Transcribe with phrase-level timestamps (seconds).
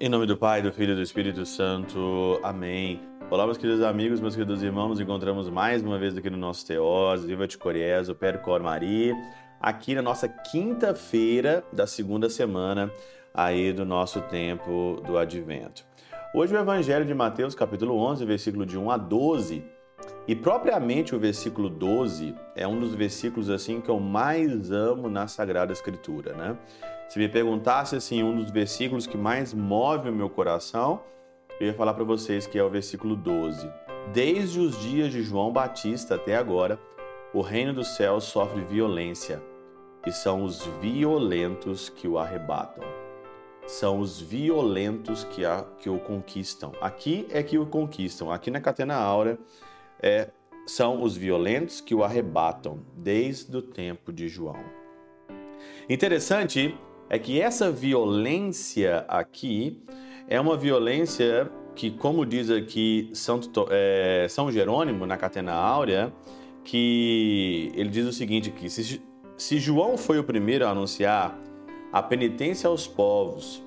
[0.00, 2.40] Em nome do Pai, do Filho e do Espírito Santo.
[2.42, 3.00] Amém.
[3.30, 4.88] Olá, meus queridos amigos, meus queridos irmãos.
[4.88, 9.14] Nos encontramos mais uma vez aqui no nosso Teós, Viva de Coriés, o Percor Maria,
[9.60, 12.90] aqui na nossa quinta-feira da segunda semana
[13.34, 15.84] aí do nosso tempo do Advento.
[16.34, 19.62] Hoje o Evangelho de Mateus, capítulo 11, versículo de 1 a 12,
[20.28, 25.26] e propriamente o versículo 12 é um dos versículos assim que eu mais amo na
[25.26, 26.58] Sagrada Escritura, né?
[27.08, 31.00] Se me perguntasse assim, um dos versículos que mais move o meu coração,
[31.58, 33.72] eu ia falar para vocês que é o versículo 12.
[34.12, 36.78] Desde os dias de João Batista até agora,
[37.32, 39.42] o reino dos céus sofre violência,
[40.06, 42.84] e são os violentos que o arrebatam.
[43.66, 46.72] São os violentos que, a, que o conquistam.
[46.80, 48.30] Aqui é que o conquistam.
[48.30, 49.38] Aqui na Catena Áurea
[50.02, 50.30] é,
[50.66, 54.58] são os violentos que o arrebatam desde o tempo de João.
[55.88, 56.76] Interessante
[57.08, 59.82] é que essa violência aqui
[60.28, 63.40] é uma violência que, como diz aqui São,
[63.70, 66.12] é, São Jerônimo na Catena Áurea,
[66.64, 69.00] que ele diz o seguinte aqui, se,
[69.36, 71.38] se João foi o primeiro a anunciar
[71.90, 73.62] a penitência aos povos,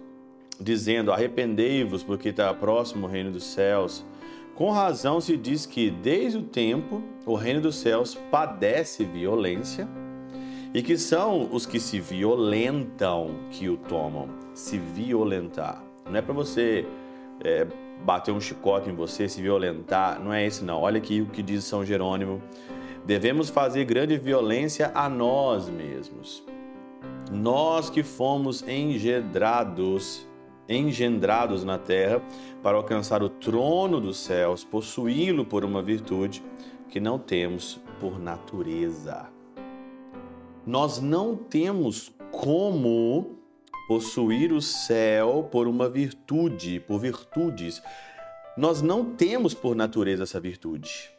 [0.59, 4.05] dizendo arrependei-vos porque está próximo o reino dos céus,
[4.55, 9.87] com razão se diz que desde o tempo o reino dos céus padece violência
[10.73, 14.29] e que são os que se violentam que o tomam.
[14.53, 15.83] Se violentar.
[16.05, 16.85] Não é para você
[17.43, 17.67] é,
[18.03, 20.21] bater um chicote em você, se violentar.
[20.21, 20.81] Não é esse, não.
[20.81, 22.41] Olha aqui o que diz São Jerônimo.
[23.05, 26.43] Devemos fazer grande violência a nós mesmos.
[27.31, 30.27] Nós que fomos engendrados,
[30.71, 32.21] engendrados na terra
[32.63, 36.43] para alcançar o trono dos céus, possuí-lo por uma virtude
[36.89, 39.29] que não temos por natureza
[40.65, 43.39] nós não temos como
[43.87, 47.81] possuir o céu por uma virtude, por virtudes.
[48.55, 51.11] Nós não temos por natureza essa virtude.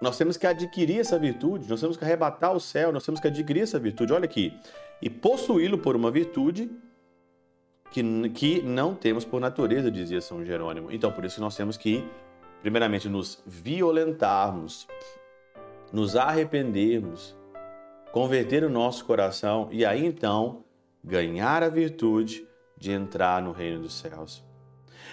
[0.00, 3.28] Nós temos que adquirir essa virtude, nós temos que arrebatar o céu, nós temos que
[3.28, 4.12] adquirir essa virtude.
[4.12, 4.52] Olha aqui.
[5.00, 6.70] E possuí-lo por uma virtude
[7.90, 10.90] que, que não temos por natureza, dizia São Jerônimo.
[10.90, 12.04] Então, por isso nós temos que,
[12.60, 14.86] primeiramente, nos violentarmos,
[15.92, 17.36] nos arrependermos,
[18.12, 20.64] converter o nosso coração e aí então
[21.02, 22.46] ganhar a virtude
[22.76, 24.42] de entrar no reino dos céus.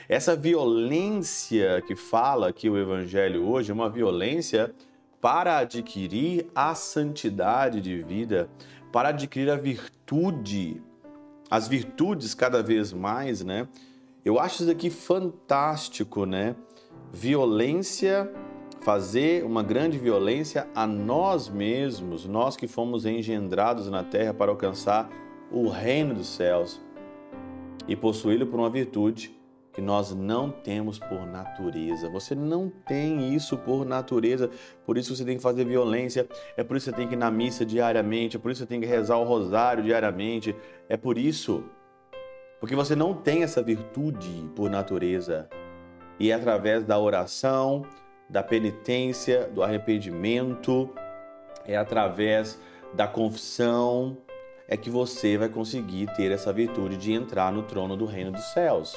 [0.08, 4.74] Essa violência que fala aqui o Evangelho hoje é uma violência
[5.22, 8.50] para adquirir a santidade de vida,
[8.92, 10.82] para adquirir a virtude,
[11.51, 13.67] as virtudes cada vez mais, né?
[14.23, 16.56] Eu acho isso aqui fantástico, né?
[17.12, 18.31] Violência
[18.79, 25.07] fazer uma grande violência a nós mesmos, nós que fomos engendrados na terra para alcançar
[25.51, 26.81] o reino dos céus
[27.88, 29.40] e possuí-lo por uma virtude
[29.74, 32.09] que nós não temos por natureza.
[32.09, 34.50] Você não tem isso por natureza,
[34.86, 36.28] por isso você tem que fazer violência,
[36.58, 38.68] é por isso que você tem que ir na missa diariamente, é por isso que
[38.68, 40.56] você tem que rezar o rosário diariamente,
[40.90, 41.64] é por isso.
[42.59, 45.50] Porque você não tem essa virtude por natureza.
[46.20, 47.84] E é através da oração,
[48.30, 50.90] da penitência, do arrependimento,
[51.66, 52.59] é através
[52.94, 54.18] da confissão,
[54.68, 58.44] é que você vai conseguir ter essa virtude de entrar no trono do reino dos
[58.53, 58.96] céus.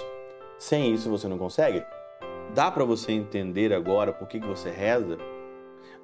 [0.58, 1.84] Sem isso você não consegue?
[2.54, 5.18] Dá para você entender agora por que, que você reza?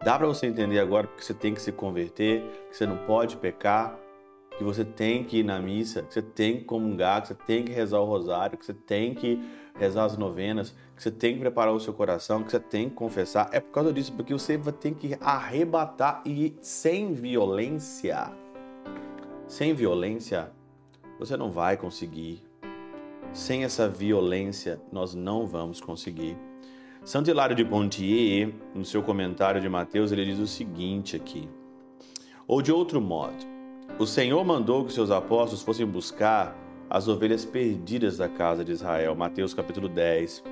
[0.05, 3.37] Dá para você entender agora porque você tem que se converter, que você não pode
[3.37, 3.99] pecar,
[4.57, 7.65] que você tem que ir na missa, que você tem que comungar, que você tem
[7.65, 9.41] que rezar o rosário, que você tem que
[9.79, 12.95] rezar as novenas, que você tem que preparar o seu coração, que você tem que
[12.95, 13.49] confessar.
[13.53, 18.33] É por causa disso, porque você ter que arrebatar e sem violência.
[19.47, 20.51] Sem violência,
[21.19, 22.50] você não vai conseguir.
[23.33, 26.37] Sem essa violência, nós não vamos conseguir.
[27.05, 31.49] Santo Hilário de Pontier, no seu comentário de Mateus, ele diz o seguinte aqui:
[32.47, 33.37] Ou de outro modo,
[34.01, 36.57] o Senhor mandou que seus apóstolos fossem buscar
[36.91, 39.15] as ovelhas perdidas da casa de Israel.
[39.15, 40.43] Mateus capítulo 10.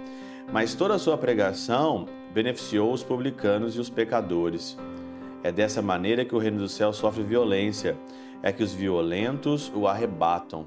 [0.52, 4.78] Mas toda a sua pregação beneficiou os publicanos e os pecadores.
[5.42, 7.96] É dessa maneira que o reino do céu sofre violência,
[8.40, 10.66] é que os violentos o arrebatam.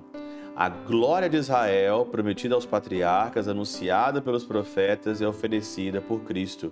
[0.56, 6.71] A glória de Israel, prometida aos patriarcas, anunciada pelos profetas, é oferecida por Cristo.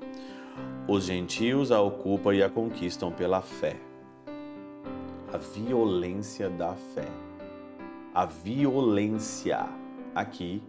[0.87, 3.75] Os gentios a ocupam e a conquistam pela fé.
[5.31, 7.07] A violência da fé
[8.13, 9.65] a violência
[10.13, 10.63] aqui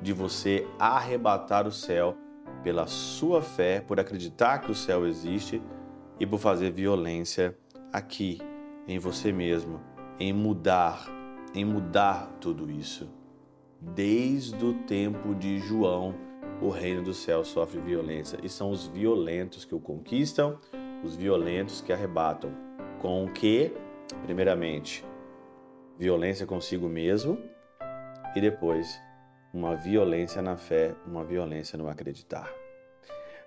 [0.00, 2.16] de você arrebatar o céu
[2.62, 5.62] pela sua fé, por acreditar que o céu existe,
[6.18, 7.56] e por fazer violência
[7.92, 8.40] aqui,
[8.86, 9.80] em você mesmo,
[10.18, 11.06] em mudar,
[11.54, 13.08] em mudar tudo isso.
[13.80, 16.14] Desde o tempo de João,
[16.60, 20.58] o reino do céu sofre violência e são os violentos que o conquistam,
[21.04, 22.50] os violentos que arrebatam.
[23.00, 23.72] Com o que?
[24.24, 25.04] Primeiramente,
[25.98, 27.38] violência consigo mesmo
[28.34, 29.00] e depois
[29.52, 32.50] uma violência na fé, uma violência no acreditar.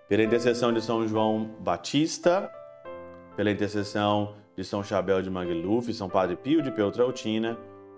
[0.08, 2.52] Pela intercessão de São João Batista,
[3.36, 7.58] pela intercessão de São Chabel de Magluf, São Padre Pio de Peltrautina,